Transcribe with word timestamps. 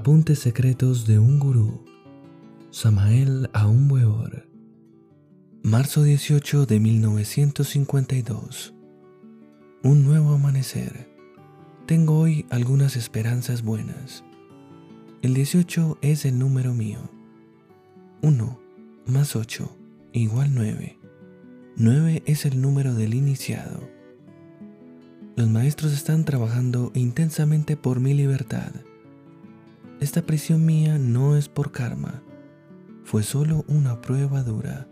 Apuntes 0.00 0.38
secretos 0.38 1.08
de 1.08 1.18
un 1.18 1.40
gurú. 1.40 1.84
Samael 2.70 3.50
Aun 3.52 3.90
Weor. 3.90 4.48
Marzo 5.64 6.04
18 6.04 6.66
de 6.66 6.78
1952. 6.78 8.74
Un 9.82 10.04
nuevo 10.04 10.34
amanecer. 10.34 11.10
Tengo 11.86 12.16
hoy 12.20 12.46
algunas 12.48 12.94
esperanzas 12.94 13.62
buenas. 13.62 14.22
El 15.22 15.34
18 15.34 15.98
es 16.00 16.24
el 16.24 16.38
número 16.38 16.74
mío. 16.74 17.00
1 18.22 18.60
más 19.06 19.34
8 19.34 19.68
igual 20.12 20.54
9. 20.54 20.96
9 21.74 22.22
es 22.24 22.46
el 22.46 22.62
número 22.62 22.94
del 22.94 23.14
iniciado. 23.14 23.90
Los 25.34 25.48
maestros 25.48 25.92
están 25.92 26.24
trabajando 26.24 26.92
intensamente 26.94 27.76
por 27.76 27.98
mi 27.98 28.14
libertad 28.14 28.70
esta 30.00 30.22
prisión 30.22 30.64
mía 30.64 30.96
no 30.98 31.36
es 31.36 31.48
por 31.48 31.72
karma, 31.72 32.22
fue 33.02 33.24
solo 33.24 33.64
una 33.66 34.00
prueba 34.00 34.42
dura, 34.42 34.86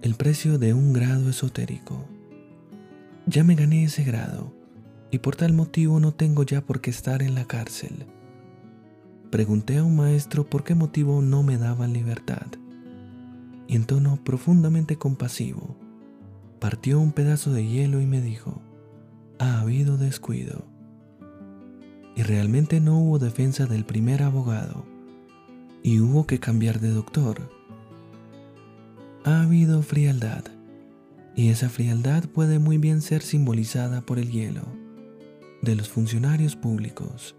el 0.00 0.14
precio 0.14 0.58
de 0.58 0.72
un 0.72 0.92
grado 0.92 1.28
esotérico. 1.28 2.06
Ya 3.26 3.44
me 3.44 3.54
gané 3.54 3.84
ese 3.84 4.04
grado 4.04 4.54
y 5.10 5.18
por 5.18 5.36
tal 5.36 5.52
motivo 5.52 6.00
no 6.00 6.12
tengo 6.12 6.44
ya 6.44 6.62
por 6.62 6.80
qué 6.80 6.90
estar 6.90 7.22
en 7.22 7.34
la 7.34 7.44
cárcel. 7.44 8.06
Pregunté 9.30 9.78
a 9.78 9.84
un 9.84 9.96
maestro 9.96 10.48
por 10.48 10.64
qué 10.64 10.74
motivo 10.74 11.20
no 11.20 11.42
me 11.42 11.58
daban 11.58 11.92
libertad 11.92 12.46
y 13.68 13.76
en 13.76 13.84
tono 13.84 14.18
profundamente 14.24 14.96
compasivo 14.96 15.76
partió 16.58 17.00
un 17.00 17.12
pedazo 17.12 17.52
de 17.52 17.66
hielo 17.66 18.00
y 18.00 18.06
me 18.06 18.22
dijo, 18.22 18.62
ha 19.38 19.60
habido 19.60 19.98
descuido 19.98 20.71
y 22.14 22.22
realmente 22.22 22.80
no 22.80 22.98
hubo 22.98 23.18
defensa 23.18 23.66
del 23.66 23.84
primer 23.84 24.22
abogado 24.22 24.84
y 25.82 26.00
hubo 26.00 26.26
que 26.26 26.38
cambiar 26.38 26.80
de 26.80 26.90
doctor. 26.90 27.50
Ha 29.24 29.42
habido 29.42 29.82
frialdad 29.82 30.44
y 31.34 31.48
esa 31.48 31.68
frialdad 31.68 32.24
puede 32.24 32.58
muy 32.58 32.78
bien 32.78 33.00
ser 33.00 33.22
simbolizada 33.22 34.02
por 34.02 34.18
el 34.18 34.30
hielo 34.30 34.62
de 35.62 35.76
los 35.76 35.88
funcionarios 35.88 36.56
públicos. 36.56 37.36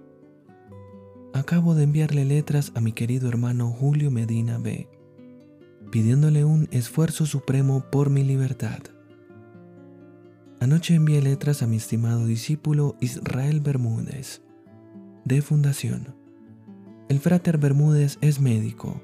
Acabo 1.33 1.73
de 1.73 1.83
enviarle 1.83 2.25
letras 2.25 2.71
a 2.75 2.79
mi 2.79 2.91
querido 2.91 3.27
hermano 3.27 3.71
Julio 3.71 4.11
Medina 4.11 4.59
B, 4.59 4.87
pidiéndole 5.91 6.45
un 6.45 6.67
esfuerzo 6.71 7.25
supremo 7.25 7.85
por 7.91 8.11
mi 8.11 8.23
libertad. 8.23 8.79
Anoche 10.59 10.93
envié 10.93 11.21
letras 11.21 11.63
a 11.63 11.67
mi 11.67 11.77
estimado 11.77 12.27
discípulo 12.27 12.95
Israel 13.01 13.61
Bermúdez, 13.61 14.42
de 15.25 15.41
fundación. 15.41 16.15
El 17.09 17.19
frater 17.19 17.57
Bermúdez 17.57 18.17
es 18.21 18.39
médico 18.39 19.01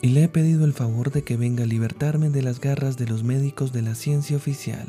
y 0.00 0.08
le 0.08 0.24
he 0.24 0.28
pedido 0.28 0.64
el 0.64 0.72
favor 0.72 1.10
de 1.12 1.22
que 1.22 1.36
venga 1.36 1.64
a 1.64 1.66
libertarme 1.66 2.30
de 2.30 2.42
las 2.42 2.60
garras 2.60 2.96
de 2.96 3.06
los 3.06 3.22
médicos 3.22 3.72
de 3.72 3.82
la 3.82 3.94
ciencia 3.94 4.36
oficial. 4.36 4.88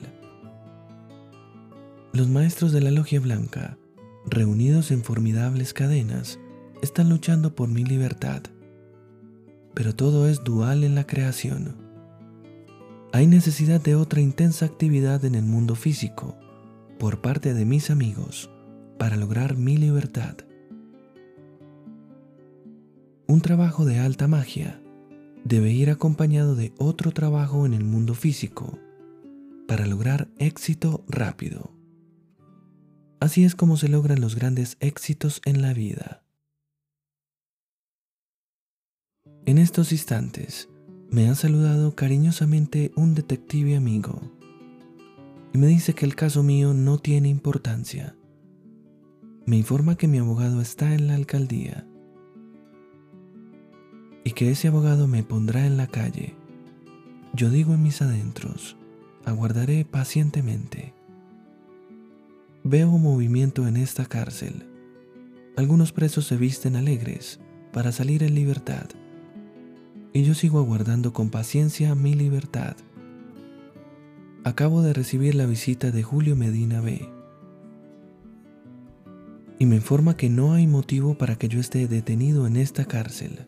Los 2.13 2.29
maestros 2.29 2.71
de 2.71 2.81
la 2.81 2.91
Logia 2.91 3.19
Blanca, 3.19 3.77
reunidos 4.25 4.91
en 4.91 5.03
formidables 5.03 5.73
cadenas, 5.73 6.39
están 6.81 7.09
luchando 7.09 7.55
por 7.55 7.69
mi 7.69 7.83
libertad. 7.83 8.43
Pero 9.73 9.95
todo 9.95 10.27
es 10.27 10.43
dual 10.43 10.83
en 10.83 10.95
la 10.95 11.07
creación. 11.07 11.77
Hay 13.11 13.27
necesidad 13.27 13.81
de 13.81 13.95
otra 13.95 14.21
intensa 14.21 14.65
actividad 14.65 15.23
en 15.25 15.35
el 15.35 15.43
mundo 15.43 15.75
físico 15.75 16.37
por 16.99 17.21
parte 17.21 17.53
de 17.53 17.65
mis 17.65 17.89
amigos 17.89 18.49
para 18.97 19.17
lograr 19.17 19.57
mi 19.57 19.77
libertad. 19.77 20.37
Un 23.33 23.41
trabajo 23.41 23.83
de 23.83 23.97
alta 23.97 24.27
magia 24.27 24.79
debe 25.43 25.71
ir 25.71 25.89
acompañado 25.89 26.53
de 26.53 26.71
otro 26.77 27.09
trabajo 27.09 27.65
en 27.65 27.73
el 27.73 27.83
mundo 27.83 28.13
físico 28.13 28.77
para 29.67 29.87
lograr 29.87 30.29
éxito 30.37 31.03
rápido. 31.07 31.71
Así 33.19 33.43
es 33.43 33.55
como 33.55 33.75
se 33.75 33.89
logran 33.89 34.21
los 34.21 34.35
grandes 34.35 34.77
éxitos 34.81 35.41
en 35.45 35.63
la 35.63 35.73
vida. 35.73 36.21
En 39.47 39.57
estos 39.57 39.91
instantes 39.93 40.69
me 41.09 41.27
ha 41.27 41.33
saludado 41.33 41.95
cariñosamente 41.95 42.91
un 42.95 43.15
detective 43.15 43.75
amigo 43.75 44.21
y 45.55 45.57
me 45.57 45.65
dice 45.65 45.95
que 45.95 46.05
el 46.05 46.13
caso 46.13 46.43
mío 46.43 46.75
no 46.75 46.99
tiene 46.99 47.29
importancia. 47.29 48.15
Me 49.47 49.57
informa 49.57 49.95
que 49.95 50.07
mi 50.07 50.19
abogado 50.19 50.61
está 50.61 50.93
en 50.93 51.07
la 51.07 51.15
alcaldía 51.15 51.87
y 54.23 54.31
que 54.31 54.51
ese 54.51 54.69
abogado 54.69 55.07
me 55.07 55.23
pondrá 55.23 55.65
en 55.65 55.77
la 55.77 55.87
calle. 55.87 56.35
Yo 57.33 57.49
digo 57.49 57.73
en 57.73 57.83
mis 57.83 58.01
adentros, 58.01 58.77
aguardaré 59.25 59.85
pacientemente. 59.85 60.93
Veo 62.63 62.89
movimiento 62.97 63.67
en 63.67 63.75
esta 63.75 64.05
cárcel. 64.05 64.67
Algunos 65.57 65.91
presos 65.91 66.25
se 66.25 66.37
visten 66.37 66.75
alegres 66.75 67.39
para 67.73 67.91
salir 67.91 68.23
en 68.23 68.35
libertad. 68.35 68.85
Y 70.13 70.23
yo 70.23 70.33
sigo 70.33 70.59
aguardando 70.59 71.11
con 71.11 71.29
paciencia 71.29 71.95
mi 71.95 72.13
libertad. 72.13 72.75
Acabo 74.43 74.81
de 74.81 74.93
recibir 74.93 75.35
la 75.35 75.45
visita 75.45 75.91
de 75.91 76.03
Julio 76.03 76.35
Medina 76.35 76.81
B. 76.81 77.09
Y 79.59 79.65
me 79.65 79.75
informa 79.77 80.15
que 80.15 80.29
no 80.29 80.53
hay 80.53 80.67
motivo 80.67 81.17
para 81.17 81.35
que 81.35 81.47
yo 81.47 81.59
esté 81.59 81.87
detenido 81.87 82.47
en 82.47 82.57
esta 82.57 82.85
cárcel 82.85 83.47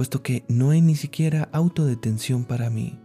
puesto 0.00 0.22
que 0.22 0.44
no 0.48 0.70
hay 0.70 0.80
ni 0.80 0.94
siquiera 0.96 1.50
autodetención 1.52 2.44
para 2.44 2.70
mí. 2.70 2.98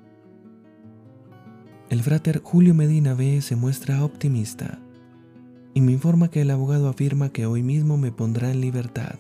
El 1.89 2.01
frater 2.01 2.39
Julio 2.41 2.73
Medina 2.73 3.13
B 3.13 3.41
se 3.41 3.57
muestra 3.57 4.01
optimista 4.06 4.79
y 5.73 5.81
me 5.81 5.91
informa 5.91 6.29
que 6.29 6.39
el 6.39 6.51
abogado 6.51 6.88
afirma 6.88 7.34
que 7.34 7.47
hoy 7.47 7.63
mismo 7.63 7.97
me 7.97 8.13
pondrá 8.13 8.50
en 8.50 8.61
libertad. 8.61 9.16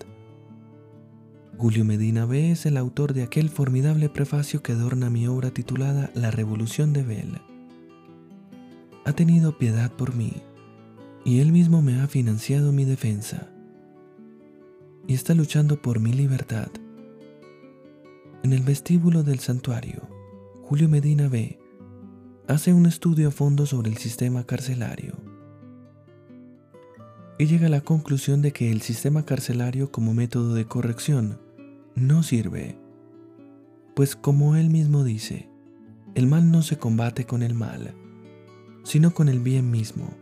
Julio 1.57 1.83
Medina 1.83 2.25
B 2.25 2.49
es 2.51 2.65
el 2.65 2.77
autor 2.77 3.13
de 3.13 3.23
aquel 3.23 3.49
formidable 3.49 4.07
prefacio 4.07 4.63
que 4.63 4.71
adorna 4.71 5.09
mi 5.09 5.27
obra 5.27 5.51
titulada 5.51 6.11
La 6.13 6.31
Revolución 6.31 6.93
de 6.93 7.03
Bell. 7.03 7.41
Ha 9.03 9.11
tenido 9.11 9.57
piedad 9.57 9.91
por 9.91 10.15
mí 10.15 10.31
y 11.25 11.41
él 11.41 11.51
mismo 11.51 11.81
me 11.81 11.99
ha 11.99 12.07
financiado 12.07 12.71
mi 12.71 12.85
defensa 12.85 13.49
y 15.07 15.13
está 15.13 15.33
luchando 15.33 15.81
por 15.81 15.99
mi 15.99 16.13
libertad. 16.13 16.69
En 18.45 18.53
el 18.53 18.61
vestíbulo 18.61 19.23
del 19.23 19.39
santuario, 19.39 20.07
Julio 20.61 20.87
Medina 20.87 21.27
B. 21.27 21.57
hace 22.47 22.75
un 22.75 22.85
estudio 22.85 23.29
a 23.29 23.31
fondo 23.31 23.65
sobre 23.65 23.89
el 23.89 23.97
sistema 23.97 24.43
carcelario 24.43 25.15
y 27.39 27.47
llega 27.47 27.65
a 27.65 27.71
la 27.71 27.81
conclusión 27.81 28.43
de 28.43 28.51
que 28.51 28.71
el 28.71 28.83
sistema 28.83 29.25
carcelario 29.25 29.91
como 29.91 30.13
método 30.13 30.53
de 30.53 30.67
corrección 30.67 31.39
no 31.95 32.21
sirve, 32.21 32.77
pues 33.95 34.15
como 34.15 34.55
él 34.55 34.69
mismo 34.69 35.03
dice, 35.03 35.49
el 36.13 36.27
mal 36.27 36.51
no 36.51 36.61
se 36.61 36.77
combate 36.77 37.25
con 37.25 37.41
el 37.41 37.55
mal, 37.55 37.95
sino 38.83 39.15
con 39.15 39.27
el 39.27 39.39
bien 39.39 39.71
mismo. 39.71 40.15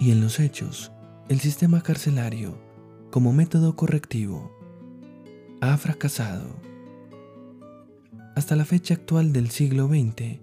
Y 0.00 0.10
en 0.10 0.20
los 0.20 0.40
hechos, 0.40 0.90
el 1.28 1.38
sistema 1.38 1.82
carcelario, 1.82 2.58
como 3.12 3.32
método 3.32 3.76
correctivo, 3.76 4.60
ha 5.62 5.76
fracasado. 5.76 6.56
Hasta 8.34 8.56
la 8.56 8.64
fecha 8.64 8.94
actual 8.94 9.32
del 9.32 9.48
siglo 9.50 9.86
XX, 9.86 10.40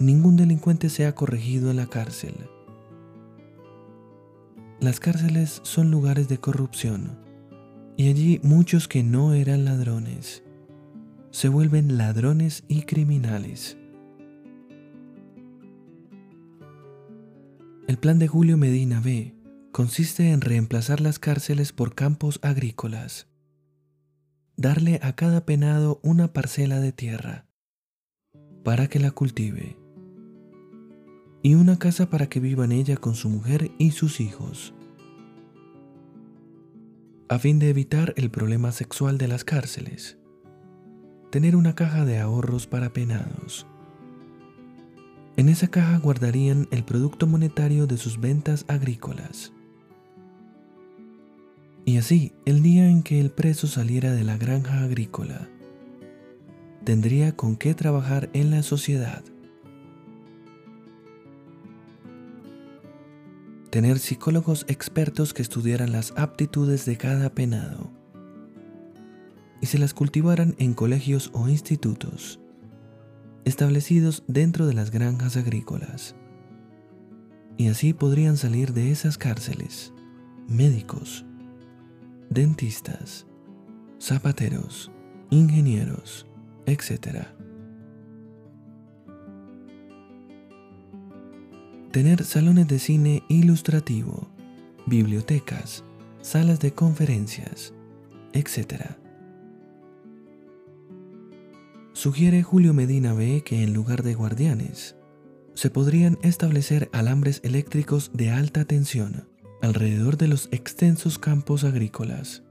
ningún 0.00 0.36
delincuente 0.36 0.90
se 0.90 1.06
ha 1.06 1.14
corregido 1.14 1.70
en 1.70 1.76
la 1.76 1.86
cárcel. 1.86 2.34
Las 4.80 4.98
cárceles 4.98 5.60
son 5.62 5.92
lugares 5.92 6.26
de 6.26 6.38
corrupción 6.38 7.16
y 7.96 8.08
allí 8.08 8.40
muchos 8.42 8.88
que 8.88 9.04
no 9.04 9.34
eran 9.34 9.64
ladrones 9.64 10.42
se 11.30 11.48
vuelven 11.48 11.96
ladrones 11.96 12.64
y 12.66 12.82
criminales. 12.82 13.76
El 17.86 17.98
plan 17.98 18.18
de 18.18 18.26
Julio 18.26 18.56
Medina 18.56 19.00
B 19.00 19.32
consiste 19.70 20.32
en 20.32 20.40
reemplazar 20.40 21.00
las 21.00 21.20
cárceles 21.20 21.72
por 21.72 21.94
campos 21.94 22.40
agrícolas 22.42 23.28
darle 24.56 25.00
a 25.02 25.14
cada 25.14 25.44
penado 25.44 26.00
una 26.02 26.32
parcela 26.32 26.80
de 26.80 26.92
tierra 26.92 27.46
para 28.62 28.88
que 28.88 28.98
la 28.98 29.10
cultive 29.10 29.76
y 31.42 31.54
una 31.54 31.78
casa 31.78 32.08
para 32.08 32.28
que 32.28 32.40
viva 32.40 32.64
ella 32.66 32.96
con 32.96 33.14
su 33.14 33.28
mujer 33.28 33.70
y 33.78 33.90
sus 33.90 34.20
hijos, 34.20 34.74
a 37.28 37.38
fin 37.38 37.58
de 37.58 37.68
evitar 37.68 38.14
el 38.16 38.30
problema 38.30 38.72
sexual 38.72 39.18
de 39.18 39.28
las 39.28 39.44
cárceles, 39.44 40.18
tener 41.30 41.56
una 41.56 41.74
caja 41.74 42.04
de 42.04 42.18
ahorros 42.18 42.66
para 42.66 42.92
penados. 42.92 43.66
En 45.36 45.48
esa 45.48 45.68
caja 45.68 45.98
guardarían 45.98 46.68
el 46.70 46.84
producto 46.84 47.26
monetario 47.26 47.86
de 47.86 47.96
sus 47.96 48.20
ventas 48.20 48.64
agrícolas. 48.68 49.53
Y 51.84 51.98
así, 51.98 52.32
el 52.46 52.62
día 52.62 52.88
en 52.88 53.02
que 53.02 53.20
el 53.20 53.30
preso 53.30 53.66
saliera 53.66 54.12
de 54.12 54.24
la 54.24 54.38
granja 54.38 54.82
agrícola, 54.82 55.48
tendría 56.84 57.36
con 57.36 57.56
qué 57.56 57.74
trabajar 57.74 58.30
en 58.32 58.50
la 58.50 58.62
sociedad. 58.62 59.22
Tener 63.70 63.98
psicólogos 63.98 64.64
expertos 64.68 65.34
que 65.34 65.42
estudiaran 65.42 65.92
las 65.92 66.12
aptitudes 66.16 66.84
de 66.86 66.96
cada 66.96 67.30
penado 67.30 67.90
y 69.60 69.66
se 69.66 69.78
las 69.78 69.94
cultivaran 69.94 70.54
en 70.58 70.74
colegios 70.74 71.30
o 71.32 71.48
institutos 71.48 72.38
establecidos 73.44 74.24
dentro 74.26 74.66
de 74.66 74.74
las 74.74 74.90
granjas 74.90 75.36
agrícolas. 75.36 76.14
Y 77.56 77.68
así 77.68 77.92
podrían 77.92 78.36
salir 78.36 78.72
de 78.72 78.90
esas 78.90 79.18
cárceles 79.18 79.92
médicos, 80.48 81.24
dentistas, 82.30 83.26
zapateros, 84.00 84.90
ingenieros, 85.30 86.26
etc. 86.66 87.26
Tener 91.90 92.24
salones 92.24 92.68
de 92.68 92.78
cine 92.78 93.22
ilustrativo, 93.28 94.28
bibliotecas, 94.86 95.84
salas 96.22 96.60
de 96.60 96.72
conferencias, 96.72 97.72
etc. 98.32 98.96
Sugiere 101.92 102.42
Julio 102.42 102.74
Medina 102.74 103.12
B 103.14 103.42
que 103.44 103.62
en 103.62 103.72
lugar 103.72 104.02
de 104.02 104.14
guardianes, 104.14 104.96
se 105.54 105.70
podrían 105.70 106.18
establecer 106.22 106.88
alambres 106.92 107.40
eléctricos 107.44 108.10
de 108.12 108.30
alta 108.30 108.64
tensión 108.64 109.28
alrededor 109.64 110.18
de 110.18 110.28
los 110.28 110.48
extensos 110.52 111.18
campos 111.18 111.64
agrícolas. 111.64 112.42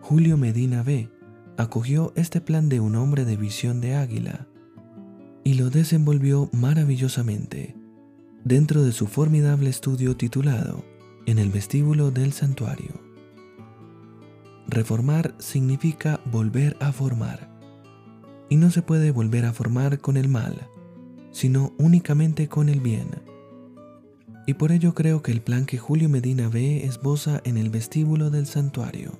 Julio 0.00 0.36
Medina 0.36 0.84
B. 0.84 1.10
acogió 1.56 2.12
este 2.14 2.40
plan 2.40 2.68
de 2.68 2.78
un 2.78 2.94
hombre 2.94 3.24
de 3.24 3.36
visión 3.36 3.80
de 3.80 3.96
águila 3.96 4.46
y 5.42 5.54
lo 5.54 5.70
desenvolvió 5.70 6.48
maravillosamente 6.52 7.76
dentro 8.44 8.82
de 8.82 8.92
su 8.92 9.08
formidable 9.08 9.70
estudio 9.70 10.16
titulado 10.16 10.84
En 11.26 11.40
el 11.40 11.50
vestíbulo 11.50 12.12
del 12.12 12.32
santuario. 12.32 13.00
Reformar 14.68 15.34
significa 15.38 16.20
volver 16.30 16.76
a 16.78 16.92
formar, 16.92 17.50
y 18.48 18.56
no 18.56 18.70
se 18.70 18.82
puede 18.82 19.10
volver 19.10 19.46
a 19.46 19.52
formar 19.52 19.98
con 19.98 20.16
el 20.16 20.28
mal, 20.28 20.68
sino 21.32 21.72
únicamente 21.76 22.48
con 22.48 22.68
el 22.68 22.80
bien 22.80 23.29
y 24.50 24.54
por 24.54 24.72
ello 24.72 24.94
creo 24.94 25.22
que 25.22 25.30
el 25.30 25.42
plan 25.42 25.64
que 25.64 25.78
Julio 25.78 26.08
Medina 26.08 26.48
ve 26.48 26.84
esboza 26.84 27.40
en 27.44 27.56
el 27.56 27.70
vestíbulo 27.70 28.30
del 28.30 28.46
santuario 28.46 29.16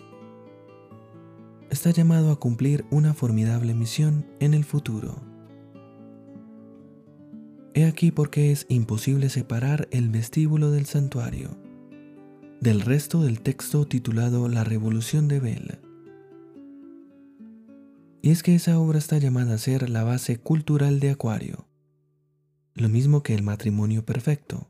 está 1.70 1.92
llamado 1.92 2.32
a 2.32 2.40
cumplir 2.40 2.84
una 2.90 3.14
formidable 3.14 3.72
misión 3.72 4.26
en 4.40 4.54
el 4.54 4.64
futuro. 4.64 5.22
He 7.74 7.84
aquí 7.84 8.10
por 8.10 8.30
qué 8.30 8.50
es 8.50 8.66
imposible 8.68 9.28
separar 9.28 9.86
el 9.92 10.08
vestíbulo 10.08 10.72
del 10.72 10.86
santuario 10.86 11.56
del 12.60 12.80
resto 12.80 13.22
del 13.22 13.40
texto 13.40 13.86
titulado 13.86 14.48
La 14.48 14.64
Revolución 14.64 15.28
de 15.28 15.38
Bell. 15.38 15.78
Y 18.20 18.32
es 18.32 18.42
que 18.42 18.56
esa 18.56 18.80
obra 18.80 18.98
está 18.98 19.18
llamada 19.18 19.54
a 19.54 19.58
ser 19.58 19.90
la 19.90 20.02
base 20.02 20.38
cultural 20.38 20.98
de 20.98 21.10
Acuario, 21.10 21.68
lo 22.74 22.88
mismo 22.88 23.22
que 23.22 23.36
el 23.36 23.44
matrimonio 23.44 24.04
perfecto. 24.04 24.66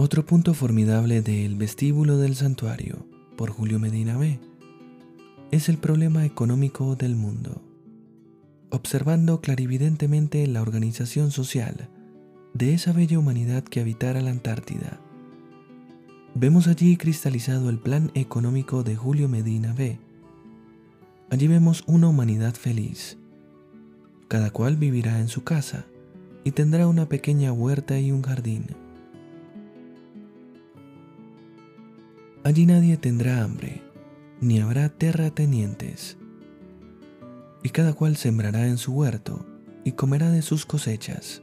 Otro 0.00 0.24
punto 0.24 0.54
formidable 0.54 1.22
del 1.22 1.56
vestíbulo 1.56 2.18
del 2.18 2.36
santuario, 2.36 3.04
por 3.36 3.50
Julio 3.50 3.80
Medina 3.80 4.16
B, 4.16 4.38
es 5.50 5.68
el 5.68 5.76
problema 5.78 6.24
económico 6.24 6.94
del 6.94 7.16
mundo. 7.16 7.60
Observando 8.70 9.40
clarividentemente 9.40 10.46
la 10.46 10.62
organización 10.62 11.32
social 11.32 11.88
de 12.54 12.74
esa 12.74 12.92
bella 12.92 13.18
humanidad 13.18 13.64
que 13.64 13.80
habitara 13.80 14.20
la 14.20 14.30
Antártida, 14.30 15.00
vemos 16.36 16.68
allí 16.68 16.96
cristalizado 16.96 17.68
el 17.68 17.80
plan 17.80 18.12
económico 18.14 18.84
de 18.84 18.94
Julio 18.94 19.28
Medina 19.28 19.72
B. 19.72 19.98
Allí 21.28 21.48
vemos 21.48 21.82
una 21.88 22.06
humanidad 22.06 22.54
feliz. 22.54 23.18
Cada 24.28 24.52
cual 24.52 24.76
vivirá 24.76 25.18
en 25.18 25.26
su 25.26 25.42
casa 25.42 25.86
y 26.44 26.52
tendrá 26.52 26.86
una 26.86 27.08
pequeña 27.08 27.52
huerta 27.52 27.98
y 27.98 28.12
un 28.12 28.22
jardín 28.22 28.66
Allí 32.44 32.66
nadie 32.66 32.96
tendrá 32.96 33.42
hambre, 33.42 33.82
ni 34.40 34.60
habrá 34.60 34.88
terratenientes. 34.88 36.16
Y 37.62 37.70
cada 37.70 37.92
cual 37.92 38.16
sembrará 38.16 38.68
en 38.68 38.78
su 38.78 38.92
huerto 38.92 39.44
y 39.84 39.92
comerá 39.92 40.30
de 40.30 40.42
sus 40.42 40.64
cosechas. 40.64 41.42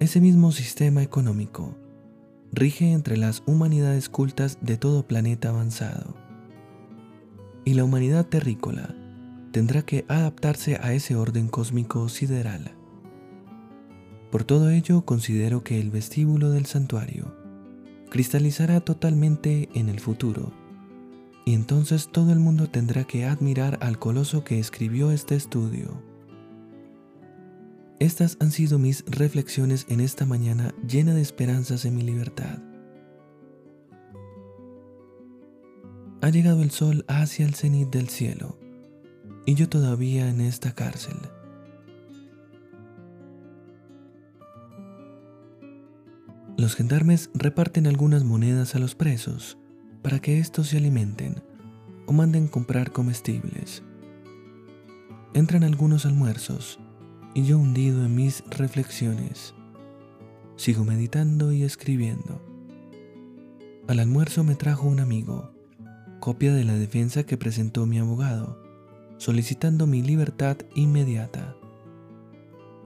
Ese 0.00 0.20
mismo 0.20 0.52
sistema 0.52 1.02
económico 1.02 1.76
rige 2.52 2.92
entre 2.92 3.16
las 3.16 3.42
humanidades 3.46 4.08
cultas 4.08 4.58
de 4.60 4.76
todo 4.76 5.06
planeta 5.06 5.50
avanzado. 5.50 6.14
Y 7.64 7.74
la 7.74 7.84
humanidad 7.84 8.26
terrícola 8.26 8.94
tendrá 9.52 9.82
que 9.82 10.04
adaptarse 10.08 10.78
a 10.82 10.94
ese 10.94 11.16
orden 11.16 11.48
cósmico 11.48 12.08
sideral. 12.08 12.72
Por 14.30 14.44
todo 14.44 14.70
ello 14.70 15.04
considero 15.04 15.62
que 15.62 15.80
el 15.80 15.90
vestíbulo 15.90 16.50
del 16.50 16.66
santuario 16.66 17.33
cristalizará 18.14 18.78
totalmente 18.78 19.68
en 19.74 19.88
el 19.88 19.98
futuro, 19.98 20.52
y 21.44 21.52
entonces 21.52 22.08
todo 22.12 22.32
el 22.32 22.38
mundo 22.38 22.70
tendrá 22.70 23.02
que 23.02 23.24
admirar 23.24 23.76
al 23.82 23.98
coloso 23.98 24.44
que 24.44 24.60
escribió 24.60 25.10
este 25.10 25.34
estudio. 25.34 26.00
Estas 27.98 28.36
han 28.38 28.52
sido 28.52 28.78
mis 28.78 29.04
reflexiones 29.06 29.84
en 29.88 29.98
esta 29.98 30.26
mañana 30.26 30.72
llena 30.86 31.12
de 31.12 31.22
esperanzas 31.22 31.84
en 31.86 31.96
mi 31.96 32.02
libertad. 32.02 32.60
Ha 36.20 36.30
llegado 36.30 36.62
el 36.62 36.70
sol 36.70 37.04
hacia 37.08 37.44
el 37.44 37.56
cenit 37.56 37.90
del 37.90 38.10
cielo, 38.10 38.56
y 39.44 39.56
yo 39.56 39.68
todavía 39.68 40.28
en 40.28 40.40
esta 40.40 40.72
cárcel. 40.72 41.16
Los 46.64 46.76
gendarmes 46.76 47.28
reparten 47.34 47.86
algunas 47.86 48.24
monedas 48.24 48.74
a 48.74 48.78
los 48.78 48.94
presos 48.94 49.58
para 50.00 50.18
que 50.18 50.38
éstos 50.38 50.68
se 50.68 50.78
alimenten 50.78 51.42
o 52.06 52.14
manden 52.14 52.48
comprar 52.48 52.90
comestibles. 52.90 53.82
Entran 55.34 55.62
algunos 55.62 56.06
almuerzos 56.06 56.80
y 57.34 57.44
yo 57.44 57.58
hundido 57.58 58.02
en 58.06 58.14
mis 58.14 58.42
reflexiones. 58.48 59.52
Sigo 60.56 60.86
meditando 60.86 61.52
y 61.52 61.64
escribiendo. 61.64 62.40
Al 63.86 63.98
almuerzo 63.98 64.42
me 64.42 64.54
trajo 64.54 64.88
un 64.88 65.00
amigo, 65.00 65.52
copia 66.18 66.54
de 66.54 66.64
la 66.64 66.76
defensa 66.76 67.24
que 67.24 67.36
presentó 67.36 67.84
mi 67.84 67.98
abogado, 67.98 68.58
solicitando 69.18 69.86
mi 69.86 70.00
libertad 70.00 70.56
inmediata. 70.74 71.56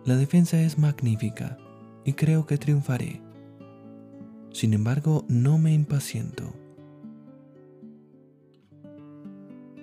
La 0.04 0.16
defensa 0.16 0.60
es 0.60 0.78
magnífica 0.78 1.58
y 2.04 2.14
creo 2.14 2.44
que 2.44 2.58
triunfaré. 2.58 3.27
Sin 4.58 4.74
embargo, 4.74 5.24
no 5.28 5.56
me 5.56 5.72
impaciento. 5.72 6.52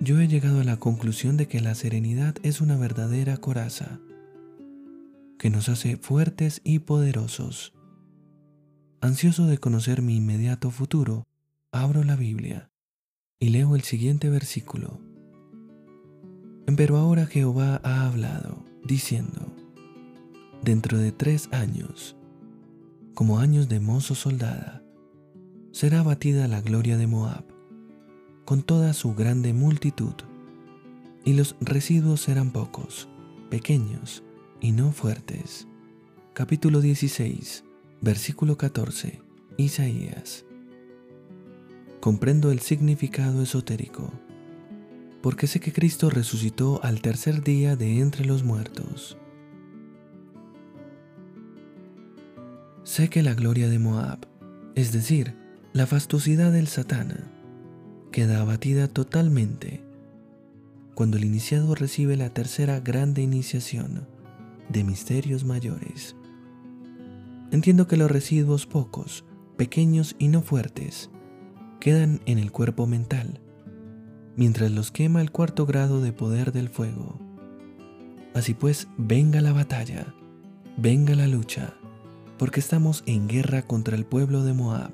Yo 0.00 0.20
he 0.20 0.28
llegado 0.28 0.60
a 0.60 0.64
la 0.64 0.76
conclusión 0.76 1.38
de 1.38 1.48
que 1.48 1.62
la 1.62 1.74
serenidad 1.74 2.34
es 2.42 2.60
una 2.60 2.76
verdadera 2.76 3.38
coraza, 3.38 4.00
que 5.38 5.48
nos 5.48 5.70
hace 5.70 5.96
fuertes 5.96 6.60
y 6.62 6.80
poderosos. 6.80 7.72
Ansioso 9.00 9.46
de 9.46 9.56
conocer 9.56 10.02
mi 10.02 10.16
inmediato 10.16 10.70
futuro, 10.70 11.24
abro 11.72 12.04
la 12.04 12.16
Biblia 12.16 12.70
y 13.40 13.48
leo 13.48 13.76
el 13.76 13.82
siguiente 13.82 14.28
versículo. 14.28 15.00
Pero 16.76 16.98
ahora 16.98 17.24
Jehová 17.24 17.80
ha 17.82 18.06
hablado, 18.06 18.62
diciendo, 18.84 19.56
dentro 20.62 20.98
de 20.98 21.12
tres 21.12 21.48
años, 21.50 22.15
como 23.16 23.38
años 23.38 23.70
de 23.70 23.80
mozo 23.80 24.14
soldada, 24.14 24.82
será 25.72 26.00
abatida 26.00 26.48
la 26.48 26.60
gloria 26.60 26.98
de 26.98 27.06
Moab, 27.06 27.46
con 28.44 28.62
toda 28.62 28.92
su 28.92 29.14
grande 29.14 29.54
multitud, 29.54 30.12
y 31.24 31.32
los 31.32 31.56
residuos 31.62 32.20
serán 32.20 32.50
pocos, 32.50 33.08
pequeños 33.48 34.22
y 34.60 34.72
no 34.72 34.92
fuertes. 34.92 35.66
Capítulo 36.34 36.82
16, 36.82 37.64
versículo 38.02 38.58
14, 38.58 39.22
Isaías. 39.56 40.44
Comprendo 42.00 42.50
el 42.52 42.60
significado 42.60 43.42
esotérico, 43.42 44.12
porque 45.22 45.46
sé 45.46 45.58
que 45.58 45.72
Cristo 45.72 46.10
resucitó 46.10 46.84
al 46.84 47.00
tercer 47.00 47.42
día 47.42 47.76
de 47.76 47.98
entre 47.98 48.26
los 48.26 48.44
muertos 48.44 49.16
Sé 52.86 53.08
que 53.08 53.24
la 53.24 53.34
gloria 53.34 53.68
de 53.68 53.80
Moab, 53.80 54.28
es 54.76 54.92
decir, 54.92 55.34
La 55.72 55.88
fastuosidad 55.88 56.52
del 56.52 56.68
satana 56.68 57.32
queda 58.12 58.40
abatida 58.40 58.86
totalmente 58.86 59.82
cuando 60.94 61.16
el 61.16 61.24
iniciado 61.24 61.74
recibe 61.74 62.16
la 62.16 62.30
tercera 62.30 62.78
grande 62.78 63.22
iniciación 63.22 64.06
de 64.68 64.84
misterios 64.84 65.42
mayores. 65.42 66.14
Entiendo 67.50 67.88
que 67.88 67.96
los 67.96 68.08
residuos 68.08 68.66
pocos, 68.66 69.24
pequeños 69.56 70.14
y 70.20 70.28
no 70.28 70.40
fuertes, 70.40 71.10
quedan 71.80 72.20
en 72.24 72.38
el 72.38 72.52
cuerpo 72.52 72.86
mental, 72.86 73.40
mientras 74.36 74.70
los 74.70 74.92
quema 74.92 75.22
el 75.22 75.32
cuarto 75.32 75.66
grado 75.66 76.00
de 76.00 76.12
poder 76.12 76.52
del 76.52 76.68
fuego. 76.68 77.18
Así 78.32 78.54
pues, 78.54 78.86
venga 78.96 79.40
la 79.40 79.52
batalla, 79.52 80.14
venga 80.78 81.16
la 81.16 81.26
lucha, 81.26 81.74
porque 82.38 82.60
estamos 82.60 83.02
en 83.06 83.28
guerra 83.28 83.62
contra 83.62 83.96
el 83.96 84.04
pueblo 84.04 84.42
de 84.44 84.52
Moab, 84.52 84.92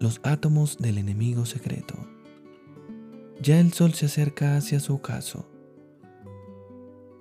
los 0.00 0.20
átomos 0.22 0.78
del 0.78 0.98
enemigo 0.98 1.46
secreto. 1.46 1.94
Ya 3.40 3.60
el 3.60 3.72
sol 3.72 3.94
se 3.94 4.06
acerca 4.06 4.56
hacia 4.56 4.80
su 4.80 4.94
ocaso, 4.94 5.48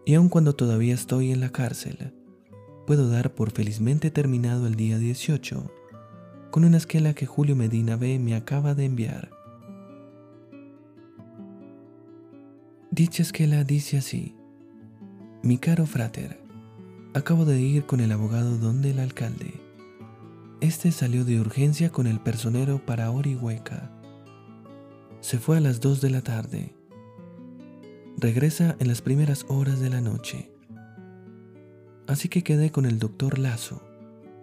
y 0.06 0.14
aun 0.16 0.30
cuando 0.30 0.56
todavía 0.56 0.94
estoy 0.94 1.32
en 1.32 1.42
la 1.42 1.50
cárcel, 1.50 2.14
puedo 2.86 3.10
dar 3.10 3.36
por 3.36 3.52
felizmente 3.52 4.10
terminado 4.10 4.66
el 4.66 4.76
día 4.76 4.98
18 4.98 5.70
con 6.50 6.64
una 6.64 6.78
esquela 6.78 7.14
que 7.14 7.26
Julio 7.26 7.56
Medina 7.56 7.98
B 7.98 8.18
me 8.20 8.34
acaba 8.34 8.74
de 8.74 8.86
enviar. 8.86 9.30
Dicha 12.90 13.22
esquela 13.22 13.64
dice 13.64 13.98
así, 13.98 14.36
mi 15.44 15.58
caro 15.58 15.86
frater, 15.86 16.40
acabo 17.18 17.46
de 17.46 17.60
ir 17.60 17.86
con 17.86 18.00
el 18.00 18.12
abogado 18.12 18.58
donde 18.58 18.92
el 18.92 19.00
alcalde. 19.00 19.60
Este 20.62 20.92
salió 20.92 21.26
de 21.26 21.40
urgencia 21.40 21.92
con 21.92 22.08
el 22.08 22.20
personero 22.20 22.84
para 22.86 23.12
Orihueca. 23.12 23.92
Se 25.20 25.40
fue 25.40 25.58
a 25.58 25.60
las 25.60 25.82
2 25.82 26.02
de 26.02 26.10
la 26.10 26.22
tarde. 26.22 26.76
Regresa 28.18 28.76
en 28.80 28.88
las 28.88 29.02
primeras 29.02 29.46
horas 29.50 29.80
de 29.80 29.90
la 29.90 30.02
noche. 30.02 30.52
Así 32.08 32.30
que 32.30 32.44
quedé 32.44 32.72
con 32.72 32.86
el 32.86 33.00
doctor 33.00 33.38
Lazo 33.38 33.82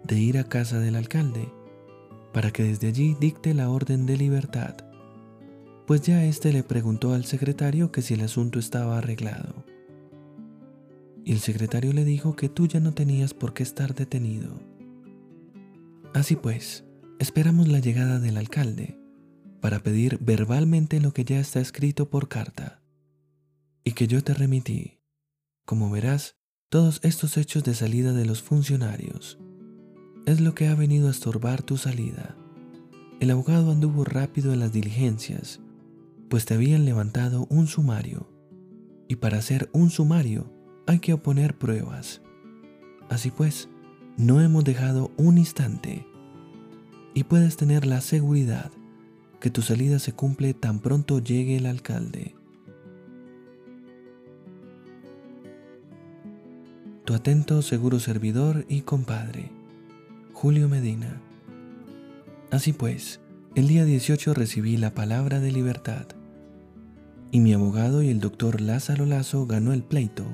de 0.03 0.19
ir 0.19 0.37
a 0.37 0.43
casa 0.43 0.79
del 0.79 0.95
alcalde 0.95 1.51
para 2.33 2.51
que 2.51 2.63
desde 2.63 2.87
allí 2.87 3.15
dicte 3.19 3.53
la 3.53 3.69
orden 3.69 4.05
de 4.05 4.17
libertad, 4.17 4.75
pues 5.87 6.01
ya 6.01 6.23
éste 6.25 6.51
le 6.51 6.63
preguntó 6.63 7.13
al 7.13 7.25
secretario 7.25 7.91
que 7.91 8.01
si 8.01 8.13
el 8.13 8.21
asunto 8.21 8.59
estaba 8.59 8.97
arreglado. 8.97 9.64
Y 11.25 11.33
el 11.33 11.39
secretario 11.39 11.91
le 11.91 12.05
dijo 12.05 12.35
que 12.35 12.47
tú 12.47 12.67
ya 12.67 12.79
no 12.79 12.93
tenías 12.93 13.33
por 13.33 13.53
qué 13.53 13.63
estar 13.63 13.95
detenido. 13.95 14.61
Así 16.13 16.35
pues, 16.37 16.85
esperamos 17.19 17.67
la 17.67 17.79
llegada 17.79 18.19
del 18.19 18.37
alcalde 18.37 18.97
para 19.59 19.79
pedir 19.79 20.19
verbalmente 20.21 21.01
lo 21.01 21.11
que 21.11 21.25
ya 21.25 21.39
está 21.39 21.59
escrito 21.59 22.09
por 22.09 22.29
carta 22.29 22.83
y 23.83 23.93
que 23.93 24.07
yo 24.07 24.23
te 24.23 24.33
remití. 24.33 24.99
Como 25.65 25.89
verás, 25.89 26.37
todos 26.69 26.99
estos 27.03 27.37
hechos 27.37 27.63
de 27.63 27.73
salida 27.73 28.13
de 28.13 28.25
los 28.25 28.41
funcionarios 28.43 29.39
es 30.25 30.41
lo 30.41 30.55
que 30.55 30.67
ha 30.67 30.75
venido 30.75 31.07
a 31.07 31.11
estorbar 31.11 31.63
tu 31.63 31.77
salida. 31.77 32.37
El 33.19 33.31
abogado 33.31 33.71
anduvo 33.71 34.03
rápido 34.03 34.53
en 34.53 34.59
las 34.59 34.71
diligencias, 34.71 35.59
pues 36.29 36.45
te 36.45 36.53
habían 36.53 36.85
levantado 36.85 37.47
un 37.49 37.67
sumario, 37.67 38.31
y 39.07 39.17
para 39.17 39.37
hacer 39.37 39.69
un 39.73 39.89
sumario 39.89 40.54
hay 40.87 40.99
que 40.99 41.13
oponer 41.13 41.57
pruebas. 41.57 42.21
Así 43.09 43.31
pues, 43.31 43.69
no 44.17 44.41
hemos 44.41 44.63
dejado 44.63 45.11
un 45.17 45.37
instante, 45.37 46.05
y 47.15 47.23
puedes 47.23 47.55
tener 47.55 47.87
la 47.87 48.01
seguridad 48.01 48.71
que 49.39 49.49
tu 49.49 49.61
salida 49.61 49.99
se 49.99 50.11
cumple 50.11 50.53
tan 50.53 50.79
pronto 50.79 51.19
llegue 51.19 51.55
el 51.57 51.65
alcalde. 51.65 52.35
Tu 57.05 57.13
atento 57.13 57.61
seguro 57.61 57.99
servidor 57.99 58.65
y 58.67 58.81
compadre. 58.81 59.51
Julio 60.33 60.67
Medina. 60.67 61.21
Así 62.51 62.73
pues, 62.73 63.21
el 63.55 63.67
día 63.67 63.85
18 63.85 64.33
recibí 64.33 64.75
la 64.75 64.93
palabra 64.93 65.39
de 65.39 65.51
libertad 65.51 66.07
y 67.31 67.39
mi 67.39 67.53
abogado 67.53 68.01
y 68.01 68.09
el 68.09 68.19
doctor 68.19 68.59
Lázaro 68.59 69.05
Lazo 69.05 69.45
ganó 69.45 69.71
el 69.71 69.83
pleito 69.83 70.25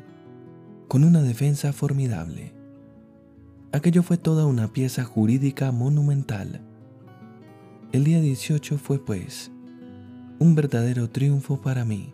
con 0.91 1.05
una 1.05 1.21
defensa 1.21 1.71
formidable. 1.71 2.51
Aquello 3.71 4.03
fue 4.03 4.17
toda 4.17 4.45
una 4.45 4.73
pieza 4.73 5.05
jurídica 5.05 5.71
monumental. 5.71 6.59
El 7.93 8.03
día 8.03 8.19
18 8.19 8.77
fue 8.77 8.99
pues 8.99 9.53
un 10.39 10.53
verdadero 10.53 11.09
triunfo 11.09 11.61
para 11.61 11.85
mí. 11.85 12.13